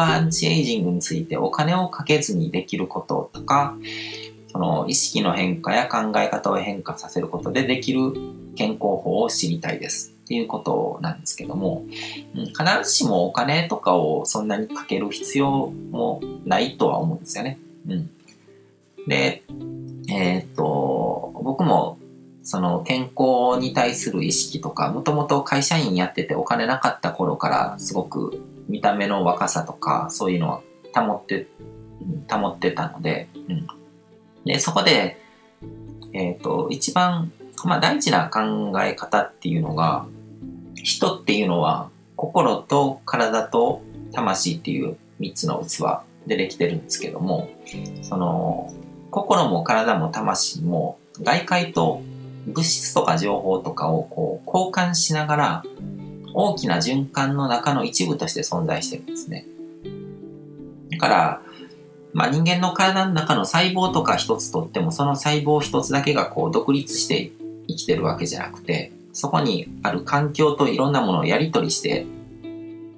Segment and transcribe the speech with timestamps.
[0.00, 3.76] アンチエイジングについてお金をかけずにできることとか、
[4.48, 8.12] その意識の変化や考え方を変化させることでできる
[8.56, 11.84] 健康法を知りたいですっていうことなんですけども、
[12.34, 17.58] うん、必ずしもお金とかをそんなにかける必要もないとは思うんですよね。
[17.88, 18.10] うん。
[19.06, 19.42] で、
[20.08, 21.98] えー、っと、僕も
[22.42, 30.62] その健康に対する意識とか、もともと会社員やっててお金なかった頃からすごく見た目の若さとかそういうのを
[30.94, 31.48] 保って、
[32.30, 33.66] 保ってたので、うん。
[34.44, 35.20] で、そこで、
[36.12, 37.32] え、ー、と、一番、
[37.64, 40.06] まあ、大事な考え方っていうのが、
[40.74, 47.50] 人っていうのは、心と体と魂っていう3つの器でできてるんですけども、
[48.02, 48.72] その、
[49.10, 52.00] 心も体も魂も外界と
[52.46, 55.64] 物質とか情報とかをこう交換しながら
[56.34, 59.46] 大きな循環の中の一部として存在してるんですね。
[60.90, 61.42] だから、
[62.12, 67.30] まあ、人間の体の中の細胞とか一つとっても、その細胞一つだけがこう独立して
[67.68, 72.06] 生きてるわけじゃなくて、そこにある環境といろんなものをやり取りして、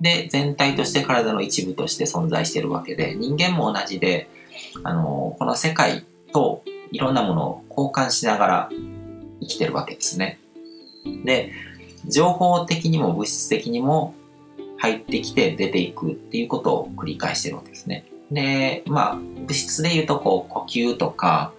[0.01, 4.29] で、全体として体の一部として存在してるわけで、人間も同じで、
[4.83, 8.69] あの、この世界といろんなものを交換しながら
[9.41, 10.39] 生きてるわけですね。
[11.25, 11.53] で、
[12.07, 14.15] 情報的にも物質的にも
[14.79, 18.05] 入ってきて出ていくっていうことを繰り返してるわけですね。
[18.33, 21.53] で、まあ、物質で言うと、こう、呼吸とか、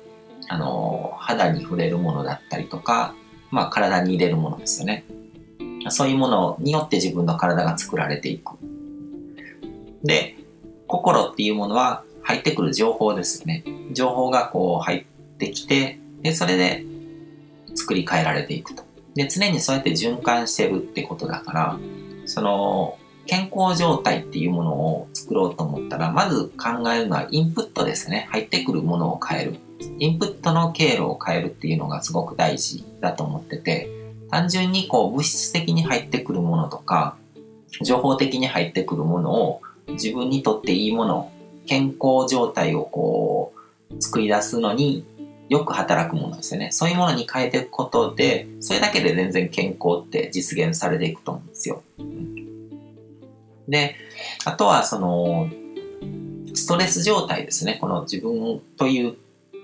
[0.50, 3.16] あの、肌に触れるものだったりとか、
[3.52, 5.06] まあ、体に入れるものですよね。
[5.90, 8.58] そういうものによって自分の体が作られていく。
[10.04, 10.36] で、
[10.88, 13.64] 心っていうものは入ってくる情報ですよね。
[13.92, 15.06] 情報がこう入っ
[15.38, 16.84] てきて、で、それで
[17.76, 18.84] 作り変えられていくと。
[19.16, 21.80] で、常にそうやって循環してるってことだから、
[22.26, 28.28] その、健康状態っていうものを作ろうと思ったら、まず考えるのはインプットですね。
[28.32, 29.56] 入ってくるものを変える。
[30.00, 33.90] インプットの経路を変えるっていうのがすごく大事だと思ってて、
[34.30, 37.16] 単純にこう物質的に入ってくるものとか、
[37.82, 41.32] 情報的に入ってくるものを自分にとっていいもの、
[41.66, 43.54] 健康状態をこ
[43.90, 45.06] う作り出すのに
[45.50, 46.72] よく働くものですよね。
[46.72, 51.84] そういうものに変えていくことで、それだけで全然健康って実現されていくと思うんですよ。
[53.68, 53.96] で、
[54.46, 55.50] あとはその、
[56.54, 57.78] ストレス状態ですね。
[57.82, 59.16] この自分という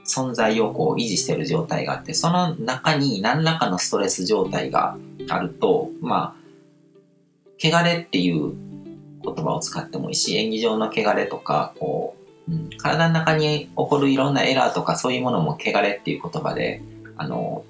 [0.06, 4.98] 存在をこう維持している状態があって、その中に何らかのストレス状態が
[5.30, 6.40] あると、まあ、
[7.62, 8.54] 汚れっていう
[9.24, 12.19] 言葉を使ってもいいし、演技上の汚れとか、こう、
[12.78, 16.82] 体の中に起こるいろんなエラーとかそういうものも汚れっていう言葉で、
[17.18, 17.66] あの、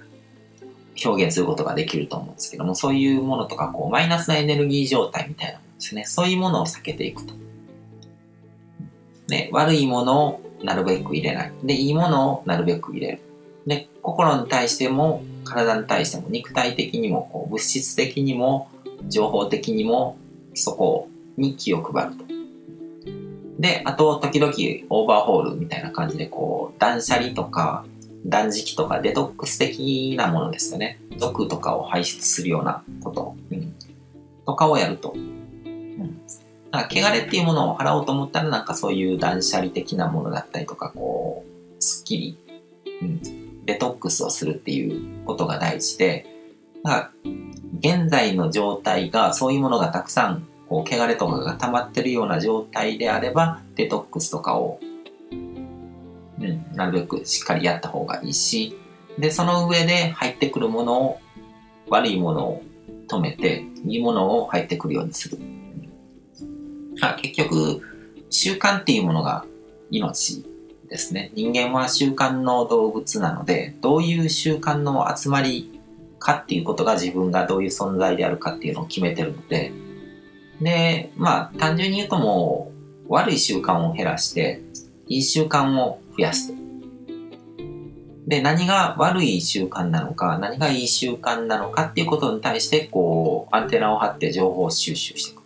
[1.04, 6.06] 表現することができると思うんですけども、そういうものとか、こう、マイナスのエネルギー状態みたいなですね。
[6.06, 7.34] そういうものを避けていくと。
[9.30, 11.54] ね、悪いものをなるべく入れない。
[11.64, 13.22] で、いいものをなるべく入れる。
[13.66, 18.70] で、心に対しても、体に対しても、肉体的にも、こう物質的にも、
[19.08, 20.18] 情報的にも、
[20.54, 21.08] そこ
[21.38, 22.29] に気を配ると。
[23.60, 24.54] で、あと、時々
[24.90, 27.86] オーバーホールみたいな感じで、こう、断捨離とか、
[28.26, 31.00] 断食とかデトックス的なものですよね。
[31.20, 33.76] 毒とかを排出するようなこと、うん、
[34.46, 35.22] とかをやると、な
[36.06, 36.20] ん
[36.72, 41.44] だから汚れっていうものを払おうと思ったらなんかそういう断捨離的なものだったりとかこ
[41.80, 42.38] うすっきり、
[43.02, 46.28] うん、デトックスをするっていうことが大事で
[46.84, 47.12] なんか
[47.80, 54.80] 現在の状態がそういうものがたくさんこう汚れとかが溜まってるような状態であればデトックスとかを、
[55.32, 58.78] うん、なるべくしっかりやった方がいいし
[59.18, 61.20] でその上で入ってくるものを
[61.90, 62.64] 悪いものを
[63.08, 65.40] 止めていいものを入ってくるようにする
[67.02, 67.82] あ、結局、
[68.30, 69.46] 習慣っていうものが
[69.92, 70.46] 命
[70.90, 71.32] ですね。
[71.34, 75.80] 人間は習慣の動物なので、どういう習慣の集まり
[76.20, 79.72] かっていうことが自分がどういう存在であるかっていうのを決めてるので、
[80.62, 82.72] で、まあ、単純に言うとも
[83.08, 84.62] う、悪い習慣を減らして、
[85.08, 86.54] いい習慣を増やす。
[88.28, 95.40] で、何が悪い習慣なのか、何がいい習慣なのかっていうことに対して、こう、アンテナを張って情報収集していく。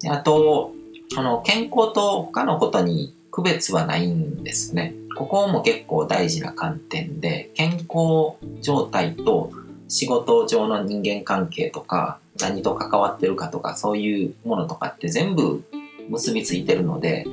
[0.00, 0.72] であと、
[1.10, 4.94] その健康と他のことに区別はないんですね。
[5.16, 9.50] ここも結構大事な観点で、健康状態と
[9.88, 15.64] 仕事上の人間関係とか、何と関わってるかとか、そういうものとかって全部
[16.08, 17.26] 結びついてるので、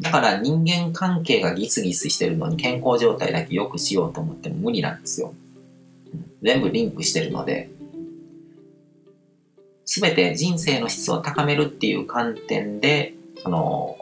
[0.00, 5.34] だから人間関係がギスギスしてるのに健康状態だけ良くしようと思っても無理なんですよ。
[6.42, 7.68] 全部リンクしてるので、
[9.86, 13.96] 全て人生の質を高めるっていう観点で、その、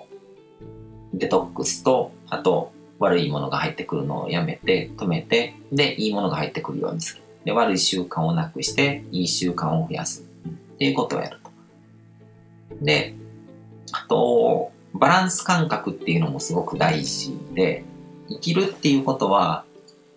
[1.15, 7.26] デトックスと、あと、悪いものが入ってくるのをやめて、止めて、で、いいものが入ってくるようにする。
[7.47, 10.25] で、悪い習慣をなくして、いい習慣を増やす。
[10.75, 11.51] っていうことをやると。
[12.85, 13.15] で、
[13.93, 17.85] あと、バランス感覚っていうのもすごく大事で、
[18.29, 19.65] 生きるっていうことは、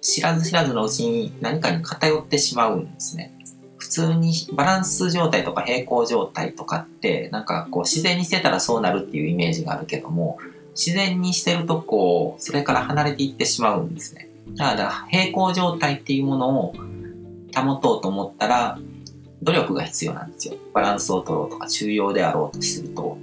[0.02, 3.32] 知らず知らずのうちに何かに偏ってしまうんですね。
[3.78, 10.38] 普通にバランス状態とか平行状態とかってなんかこう自然にしてたらそうなるっていうイメージがあるけども
[10.72, 14.30] 自然にしてるとこうそれから離れていってしまうんですね。
[14.56, 16.76] だから平行状態っていうものを
[17.54, 18.78] 保とうと思ったら
[19.42, 20.56] 努力が必要なんですよ。
[20.74, 23.18] バランスを取ろうとか中庸であろうとすると。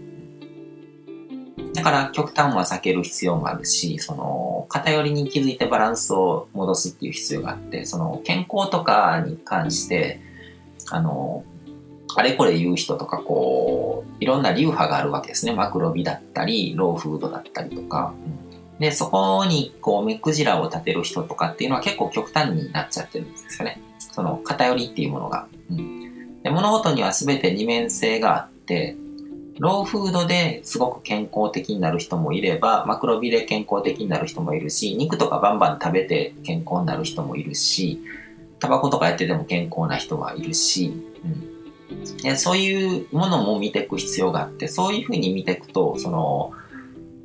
[1.75, 10.21] だから極端は避ける必要もあるし、その偏りに気づいてバランスを戻すっていう必要があって、その健康とかに関して、
[10.91, 11.45] あの、
[12.15, 15.53] あれこれ言う人とかこう、いろんな流派があるわけですね。
[15.53, 18.15] マクロビだったり、ローフードだったりとか。
[18.79, 23.83] で、そこにこう目くじらを立てる人とかっていうのは結構極端になっちゃってるんですよね。
[24.17, 25.47] その偏りっていうものが。
[25.71, 28.97] うん、で物事には全て二面性があって、
[29.59, 38.01] ローフードですごく健康的になる人もいれば、マクロビで健康的になる人もいるし、肉とかバンバン食べて健康になる人もいるし、
[38.59, 46.53] タバコとかやってても健康な人はいるし、うん、でそういうものも見ていく必要があって、そういうふうに見ていくと、その、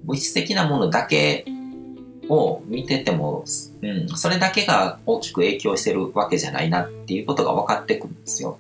[0.03, 1.45] 物質的なものだけ
[2.31, 3.43] を見てても、
[3.81, 8.57] うん、それだけが大きく影響してるわけじゃないなっていうことが分かってくるんですよ。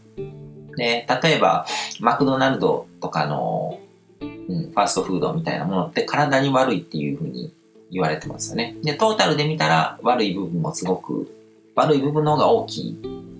[0.75, 1.65] で、例えば、
[2.01, 3.79] マクドナルドとかの、
[4.19, 7.53] うん、ファーストフードみたいなものって体に悪いっていうふうに
[7.89, 8.75] 言われてますよね。
[8.83, 11.33] で、トータルで見たら悪い部分もすごく、
[11.75, 12.91] 悪い部分の方が大きい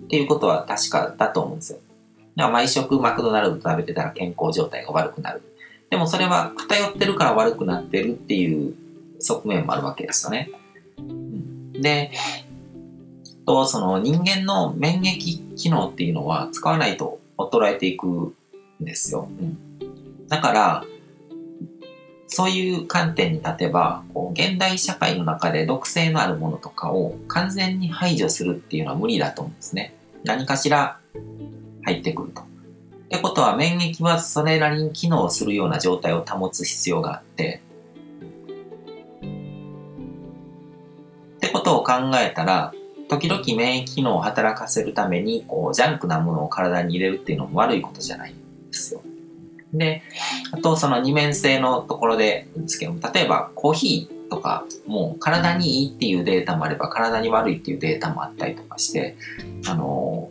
[0.05, 1.79] っていうことは確かだと思うんですよ。
[2.37, 5.41] だから毎食マクドナルド食べてたら健康状態が悪くなる。
[5.89, 8.73] でもそれは偏ってるから悪くなってるっていう
[9.21, 10.49] 側面もあるわけですよね。
[11.73, 12.11] で、
[13.45, 18.33] とその人間の免疫機能っていうのは使わないと衰えていくん
[18.79, 19.27] ですよ。
[19.29, 20.85] うん、だから、
[22.27, 29.93] そういう観点に立てば、こう現代社会の中で毒性のあるものとかを完全に排除するっていうのは無理だと思うんですね。
[30.23, 30.99] 何かしら
[31.83, 32.41] 入ってくると。
[32.41, 32.45] っ
[33.09, 37.61] てことは免疫はそれなりに機能するような状態を保つ必要があって、
[41.71, 42.73] ことを考えたら、
[43.07, 48.35] 時々免疫機能を働かせるために、こう、ジャンクなものを体に入れるっていうのも悪いことじゃないん
[48.69, 49.01] ですよ。
[49.73, 50.01] で、
[50.51, 59.15] あとその二面性のところでですけど例えばコーヒーとかもう体にいいっていうデータもあれば体に悪いっていうデータもあったりとかして、
[59.65, 60.29] あの、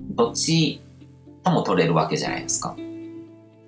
[0.00, 0.80] どっち
[1.44, 2.74] とも取れるわけじゃないですか。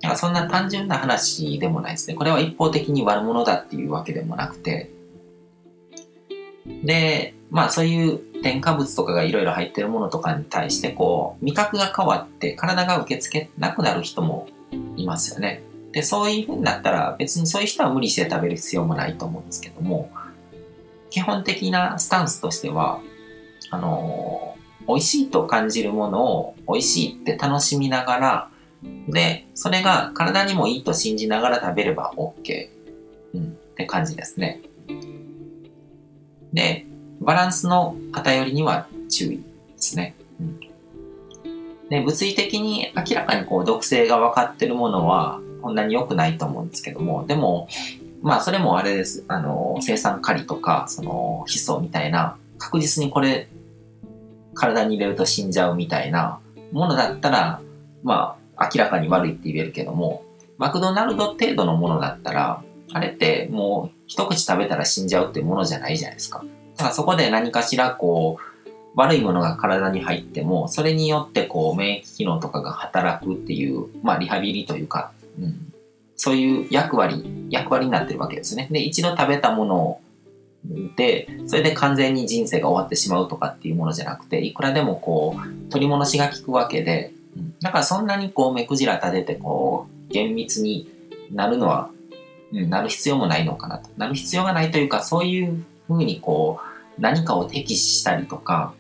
[0.01, 2.15] だからそんな単純な話でもないですね。
[2.15, 4.91] これは一方的に悪者だっていうわけでもなくて、
[6.85, 14.49] で、まあそういう添加物とかがいろいろ入ってるものとかに対してこう味覚が変わって体が受け付けなくなる人も
[14.97, 15.63] いますよね。
[15.93, 20.11] で、そういう風になったら別にそういう人は無理して食べる必要もないと思うんですけども、
[21.11, 23.01] 基本的なスタンスとしては、
[23.71, 24.57] あの
[24.87, 28.51] 美味しいと感じるものを美味しいって楽しみながら、
[29.09, 32.69] で、それが体にもいいと信じながら食べれば OK、
[33.35, 34.61] うん、って感じですね。
[36.53, 36.87] で、
[37.21, 39.43] バランスの偏りには注意で
[39.77, 40.15] すね。
[40.41, 47.69] うん、で物理的に明らかにこう毒性が分かってるものはこんなに良くないと思うんですけども、でも、
[48.23, 49.25] まあそれもあれです。
[49.29, 53.49] あの、生産カリとか、その、ヒ素みたいな、確実にこれ、
[54.55, 56.41] 体に入れると死んじゃうみたいな
[56.73, 57.61] ものだったら、
[58.03, 60.25] まあ明らかに悪いって言えるけども、
[60.57, 62.63] マクドナルド程度のものだったら、
[62.93, 66.45] あれってもう一口食べたら死んじゃうってものじゃないじゃないですか。
[66.77, 75.73] だからそこで何かしらこう、悪いものが体に入っても、それによってこう免疫機能とかが働くっていう、まあリハビリというか、うん、
[76.17, 78.67] そういう役割、役割になってるわけですね。
[78.73, 80.01] で、一度食べたもの
[80.97, 87.13] で、それで完全に人生が終わってしまうとかっていうものじゃなくて、いくらでもこう、取り戻しが効くわけで、
[87.61, 90.89] だからそんなにこう目くじら立ててこう、厳密に
[91.31, 91.91] なるのは、
[92.53, 93.91] なる必要もないのかなと。
[93.97, 96.61] なる必要がないというか、そういうふうにこ
[96.99, 98.75] う、何かを敵視したりとか、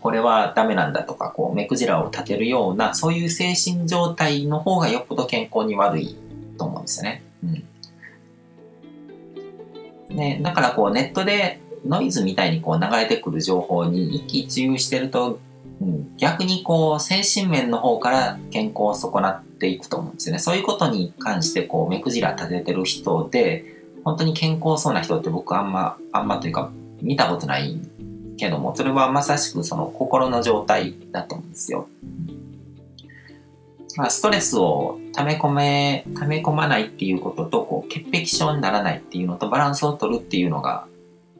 [0.00, 6.16] これはダメなんだとか、こう、目くじらを立てるような、そういう精神状態の方がよっぽど健康に悪い
[6.58, 7.22] と思うんですよね。
[7.44, 7.46] う
[10.12, 10.16] ん。
[10.16, 15.38] ね、だからこう、ネットでノイズみたいにこう流れてくる情報に一喜一憂してると、
[15.80, 20.38] うん、逆にこう精神面の方から健康を損なっていくと思うんですよね。
[20.38, 23.64] そういうことに関してこう目くじら立ててる人で
[24.04, 26.70] 本当に健康そうな人って僕あんまあんまというか
[27.00, 27.78] 見たことない
[28.36, 31.88] けどもそれはまさしくその心の状態だと思うんですよ。
[33.96, 40.86] まあ、ストレスを溜め込め、溜め込まないっていうことと、こう、潔癖症にならないっていうのとバランスを取るっていうのが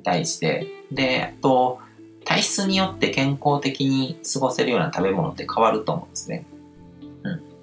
[0.02, 1.80] 大事で、で、あと、
[2.24, 6.46] 体質によって健康的に過ごせるような食べ物って変わると思うんですね。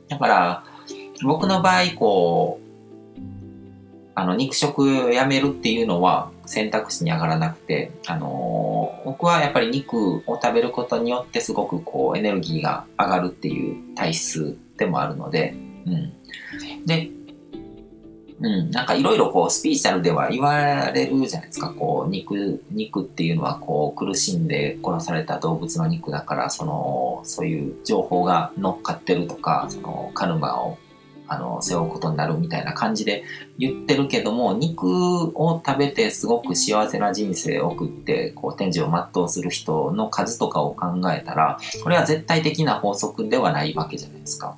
[0.10, 0.64] だから、
[1.24, 2.64] 僕の場合、こう、
[4.16, 15.56] あの、肉食やめるっていうのは選択肢に上がらなくて、あのー、僕はやっぱり肉を食べることによってすごくこうエネルギーが上がるっていう体質でもあるので、
[15.86, 16.14] うん。
[16.86, 17.10] で、
[18.44, 21.70] うん、なんかいろいろこうスピーチャルでは言われるじゃないですか。
[21.70, 30.78] こう肉、肉っていうのはこう苦しんで殺された動物の肉だから、その、そういう情報が乗っかってるとか、そのカルマを
[31.26, 33.24] あの背負うことになるみたいな感じで
[33.58, 34.88] 言ってるけども、肉
[35.40, 44.58] を食べてすごく幸せな人生を送って、こう天寿を全うする人の数とかを考えたら、これは絶対的な法則ではないわけじゃないですか。